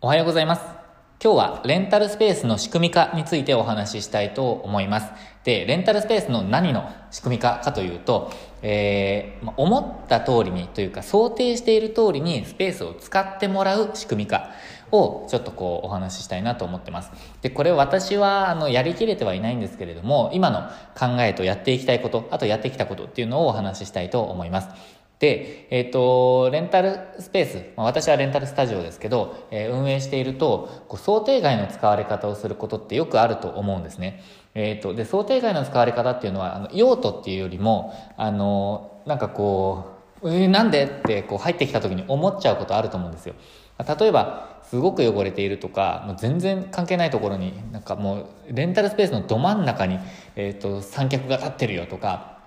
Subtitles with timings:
[0.00, 0.62] おはようございます。
[1.20, 5.10] 今日はレンタルスペースの仕組み化についてお話ししたいと思います。
[5.42, 8.30] で、レンタルスペースの何の仕組み化かというと、
[8.62, 14.52] えー、思った通りにというか想定している通りにスペースを使ってもらう仕組み化
[14.92, 17.10] をちょっとこうお話ししたいなと思ってます。
[17.42, 24.68] で、これ私はあのやりきれてはいないんですけれども、今の考えとやっていきたいこと、あとやってきたことっていうのをお話ししたいと思います。
[25.18, 34.22] で、えっ、ー、と、レンタルスペース、まあ、私はレンタルスタジオですけど、えー、運営していると、こう想定外の使われ方をすることってよくあると思うんですね。
[34.54, 43.34] えっ、ー、と、で、想定外の使われ方っていうのは、あの用途っていうよりも、あの、なんかこう、えー、なんでってこう入ってきた時に思っちゃうことあると思うんですよ。
[43.98, 49.98] 例えば、すごく汚れているとか、もう全然関係ないところに、なんかもう、レンタルスペースのど真ん中に、
[50.36, 52.37] えっ、と、三脚が立ってるよとか、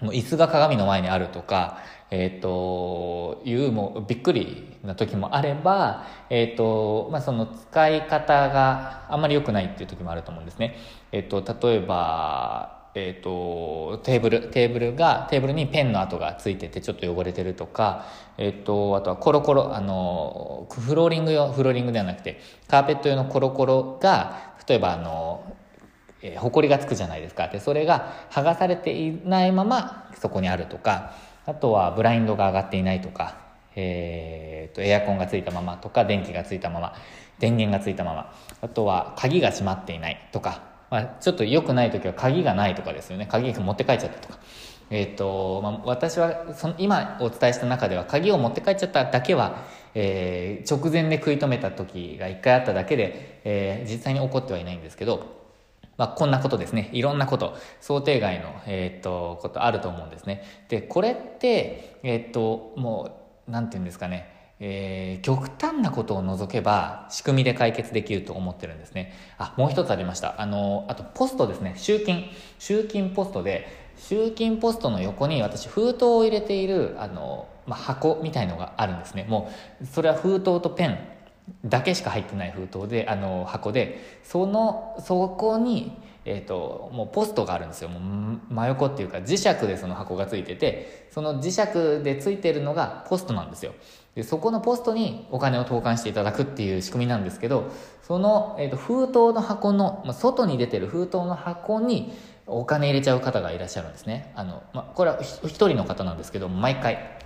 [0.00, 1.78] もう椅子が鏡の前にあるとか、
[2.10, 10.76] えっ、ー、と、いうもうびっくりな時もあれば、えっ、ー、と、まあ、その使い方があんまり良くないっていう時もあると思うんですね。
[11.12, 18.06] えっ、ー、と、例えば、えっ、と、テーブル、テーブルが、テーブルにペンの跡がついててちょっと汚れてるとか、
[18.38, 25.42] えっ、と、あとはコロコロ、あの、フローリング用、フローリングではなくて、カーペット用のコロコロが、例えばあの、
[26.22, 27.48] えー、埃がつくじゃないですか。
[27.48, 31.14] で、それが剥がされていないままそこにあるとか、
[31.46, 36.94] あとはブラインドが上がっていないとか、えー、とエアコンがついたままとか電気がついたまま
[37.38, 44.38] 電源がついたままあとは鍵が閉まっていないとか、まあ、ちょっと良くない時は鍵がないとかですよね鍵持って帰っちゃったとか。
[44.90, 55.37] えーとまあ、私はその今お伝えした中では鍵を持って帰っちゃっただけは、えー、直前で食い止めた時が1回あっただけで、えー、実際に起こってはいないんですけど
[55.98, 56.88] まあ、こんなことですね。
[56.92, 60.44] いろんなこと、想定外の、えー、っと、ことあると思うんですね。
[60.68, 63.10] で、これって、えー、っと、も
[63.46, 64.38] う、なんて言うんですかね。
[64.60, 69.12] えー、極端なことを除けば仕組みで解決できると思ってるんですね。
[69.38, 70.40] あ、もう一つありました。
[70.40, 71.74] あの、あとポストですね。
[71.76, 72.30] 集金。
[72.58, 73.66] 集金ポストで、
[73.96, 79.26] 集金ポストの横に私封筒を入れている、あの、まあ、箱みたいのがあるんですね。
[79.28, 79.50] も
[79.80, 80.98] う、それは封筒とペン
[81.64, 85.92] だけしか入ってない封筒であの箱でそのそこに、
[86.24, 87.88] えーと、もうポストがあるんですよ。
[87.88, 93.74] もう真横っていうか磁石でその箱がついててその磁石でついてるのがポストなんですよ。
[94.14, 97.70] でそこのポストにお金を投函していただくっていう仕組みなんですけど
[98.02, 102.12] その、えーと、封筒の箱の、まあ、外に出てる封筒の箱に
[102.46, 104.32] お金入れちゃう方がいらっしゃるんですね。
[104.34, 107.18] あの、まあ、これは一人の方なんですけど毎回。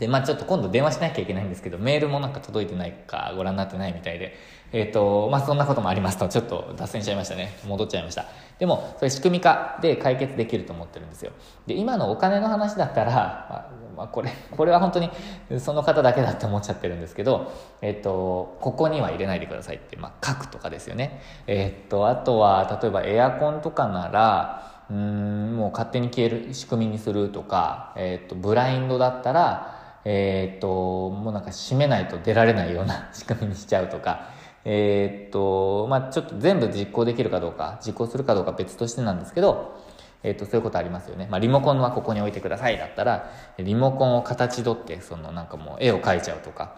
[0.00, 4.34] で、まあちょっと今度電話しなきゃいけないんですけど、メールもなんか届いてないかご覧になってないみたいで、
[4.72, 7.52] えっ、ー、と、まあそんなこともありますと、ちょっと脱線しちゃいましたね。
[7.66, 8.26] 戻っちゃいました。
[8.58, 11.32] でも、それ仕組み化で解決できると思ってるんですよ。
[11.66, 15.10] で、今のお金の話だったら、まあ、まあ、これ、これは本当に
[15.58, 21.20] その方だけだって思っちゃってるんですけど、えっ、ー、と、ここには入れないでくださいって、まあ書くとかですよね。
[21.46, 34.28] えっ、ー、と、あとは、例えばエアコンとかなら、うんもう勝手に消える仕組みにするとか、えっ、と、ブラインドだったら、えー、っと、もうなんか閉めないと出られないような仕組みにしちゃうとか、
[34.64, 39.78] えー、っと、まあちょっと全部実行できるかどうか、実行するかどうか別としてなんですけど、
[40.22, 41.28] えっと、そういうことありますよね。
[41.30, 46.76] まあリモコンはここに置いてくださいだったら、リモコンを形取って、そのなんかもう絵を描いちゃうとか、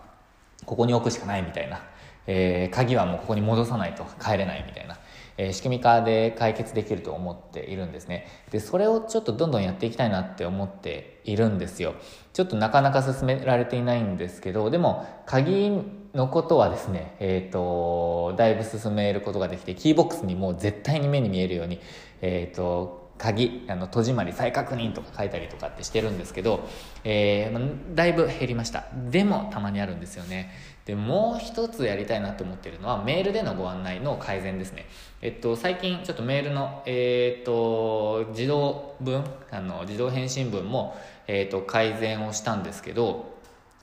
[0.64, 1.80] ここに置くしかないみたいな、
[2.26, 4.98] えー、鍵はもうここに戻さないと帰れないみたいな。
[5.38, 8.26] えー、仕組み化で解決できると思っているんですね。
[8.50, 11.94] で、それをちょっとどんどんやっていきたいなって思っているんですよ。
[12.32, 15.70] ちょっとなかなか進められていないんですけど、でも、鍵
[16.14, 21.80] のことはですね、えっ、ー、と、だいぶ進めることができて、キーボックスにもう絶対に目に見えるように、
[22.20, 26.68] えっ、と、鍵、あの、戸締まり再確認とか書いたりとかってしてるんですけど、
[27.04, 28.86] えー、だいぶ減りました。
[29.10, 30.50] でも、たまにあるんですよね。
[30.86, 34.86] で、もう一つやりたいなと思ってるのは、メールでのご案内の改善ですね。
[35.20, 40.96] えっと、最近、ちょっとメールの、えー、っと、自動文、あの、自動返信文も、
[41.28, 43.30] えー、っと、改善をしたんですけど、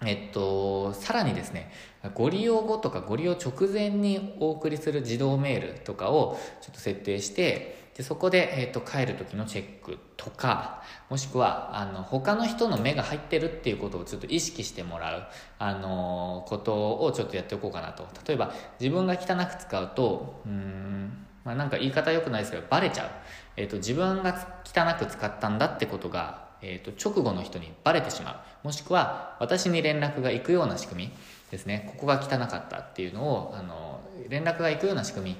[0.06, 1.72] えっと、さらにですね、
[2.14, 15.24] ご利用後とかご利用直前にお送りする自動メールとかをちょっと設定して、でそこで、えっ、ー、と、帰る時のチェックとか、もしくは、あの、他の人の目が入ってるっていうことをちょっと意識してもらう、
[15.58, 18.08] あのー、ことをちょっとやっておこうかなと。
[18.26, 23.10] 例えば、自分が汚く使うと、うん、まあ、なんか言い方良くないですけど、バレちゃう。
[23.58, 28.68] えっ、ー、と、自分が汚く使ったんだってことが、えっ、と、直後の人にバレてしまう。
[28.68, 31.12] もしくは、私に連絡が行くような仕組み
[31.52, 31.92] ですね。
[31.98, 34.00] ここが汚かったっていうのを、あの、
[34.30, 35.38] 連絡が行くような仕組み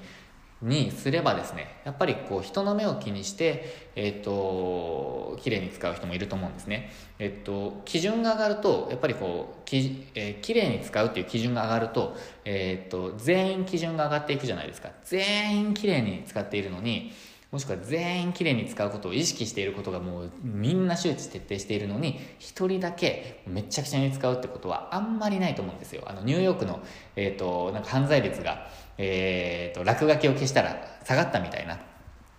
[0.62, 6.90] にすればですねやっぱりこう人の目を気にしてえっ、と綺麗に使う人もいると思うんですね。
[7.18, 14.90] えっ、と基準が上がるとやっぱりこうき、えー、綺麗に使うっていう基準が上がるとえっ、と全員基準が上がっていくじゃないですか。
[15.04, 17.12] 全員綺麗に使っているのに
[17.50, 26.04] もしくは全員きれいに使うことを意識していることがもうみんな周知徹底しているのに一人だけめちゃくちゃに使うってことはあんまりないと思うんですよ。
[26.06, 26.80] あのニューヨークの、
[27.16, 28.68] えーと、なんか犯罪率が、
[29.02, 31.78] えーと、落書きを消したら下がったみたいな、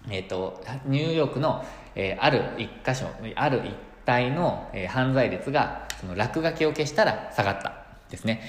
[0.09, 1.65] えーと、ニューヨークの、
[1.95, 3.75] えー、ある一箇所ある一
[4.07, 7.73] 帯の、えー、犯罪率がその落書きを消したら下がった
[8.11, 8.41] ですね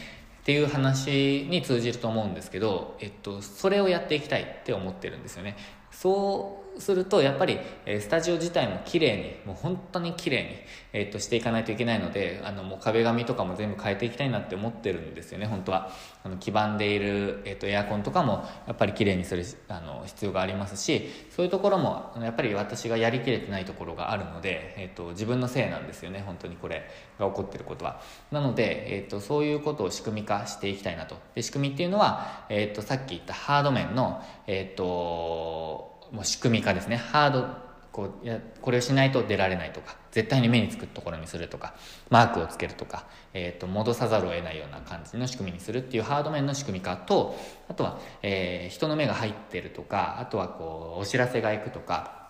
[0.42, 5.56] っていう話に通じると思うんですけど、えっと、それをやっていきたいって思ってるんですよね。
[5.92, 10.48] そうするとやっぱり、えスタジオ自体も綺麗にもう本当に綺麗に、
[10.92, 15.90] えー、としていかないといけないのであのもう壁紙とかも全部変えていきたいなって思ってるんですよね本当は。
[16.24, 28.00] あの黄ばんでいる、えー、とエアコンとかもやっぱり綺麗にするあの必要がありますしそういうところもやっぱり私がやりきれてないところがあるので、えー、と自分のせいなんですよね本当にこれが起こってることは。
[28.30, 31.16] なので、えー、とそういうことを仕組み化していきたいなと。
[31.34, 35.81] で仕組みっていうのは、えー、とさっき言ったハード面のえっ、と
[36.12, 36.96] もう仕組み化ですね。
[36.96, 41.74] ハードこうやこれをしないと出られないとか絶対に目につくところにするとか
[42.08, 43.04] マークをつけるとか、
[43.34, 47.36] えーと、戻さざるを得ないような感じの仕組みにするっていうハード面の仕組み化と
[47.68, 52.21] あとは、えー、人の目が入ってるとかあとはこうお知らせがいくとか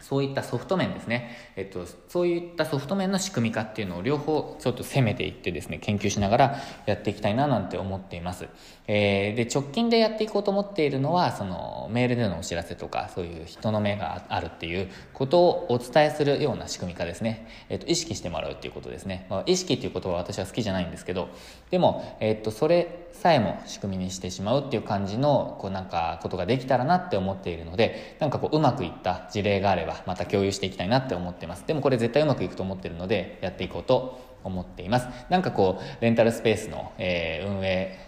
[0.00, 8.46] そういったソフト面ですね、えっと、そういったソフト面の仕組み化っていうのを両方ちょっと攻めていってですね、研究しながらやっていきたいななんて思っています。
[8.88, 17.48] えー、で、直近でやっていこうと思っているのは、そのメールでのお知らせとか、そういう人の目があるっていうことをお伝えするような仕組み化ですね。
[17.70, 19.26] えっと、意識してもらうっていうことですね。
[19.30, 21.30] まあ、意識っていうことは私は好きじゃないんですけど、
[21.70, 31.64] でも、えっと、それさえも仕組みにしてしまうっていう感じの、こうなんかことができたらなって思っているので、なんかこううまくいった事例があれば、はまた共有していきたいなって思ってます。
[31.66, 35.08] でもこれ絶対うまくいくと思ってるので、やっていこうと思っています。
[35.28, 37.98] なんかこう、レンタルスペースの、えー、運営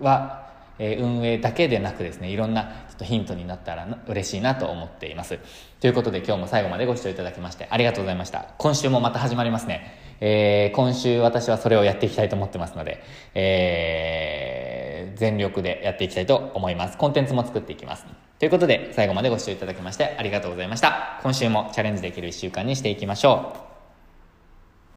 [0.00, 5.38] は、え、運営だけでなくですね、いろんなちょっとヒントになったら嬉しいなと思っています。
[5.80, 8.46] ということで今日も最後までご視聴いただきましてありがとうございました。
[8.58, 9.98] 今週もまた始まりますね。
[10.20, 13.02] えー、今週私はそれをやっていきたいと思ってますので、
[13.34, 16.96] えー、全力でやっていきたいと思います。
[16.96, 18.06] コンテンツも作っていきます。
[18.42, 21.20] ということで、最後までご視聴いただきましてありがとうございました。
[21.22, 23.71] 今週もチャレンジできる1週間にしていきましょう。